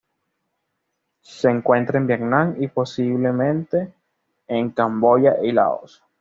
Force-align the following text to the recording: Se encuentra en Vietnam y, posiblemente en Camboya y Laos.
Se 1.21 1.47
encuentra 1.47 1.99
en 1.99 2.07
Vietnam 2.07 2.55
y, 2.57 2.67
posiblemente 2.69 3.93
en 4.47 4.71
Camboya 4.71 5.35
y 5.43 5.51
Laos. 5.51 6.03